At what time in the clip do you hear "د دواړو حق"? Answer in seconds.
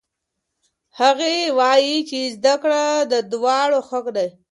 3.11-4.05